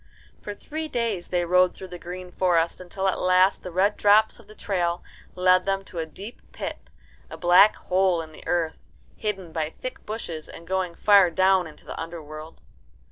For 0.41 0.55
three 0.55 0.87
days 0.87 1.27
they 1.27 1.45
rode 1.45 1.75
through 1.75 1.89
the 1.89 1.99
green 1.99 2.31
forest, 2.31 2.81
until 2.81 3.07
at 3.07 3.19
last 3.21 3.61
the 3.61 3.69
red 3.69 3.97
drops 3.97 4.39
of 4.39 4.47
the 4.47 4.55
trail 4.55 5.03
led 5.35 5.65
them 5.67 5.83
to 5.83 5.99
a 5.99 6.07
deep 6.07 6.41
pit, 6.51 6.89
a 7.29 7.37
black 7.37 7.75
hole 7.75 8.19
in 8.23 8.31
the 8.31 8.43
earth, 8.47 8.79
hidden 9.15 9.51
by 9.51 9.69
thick 9.69 10.03
bushes 10.07 10.49
and 10.49 10.65
going 10.65 10.95
far 10.95 11.29
down 11.29 11.67
into 11.67 11.85
the 11.85 12.01
underworld. 12.01 12.61